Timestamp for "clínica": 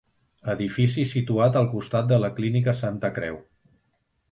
2.41-2.77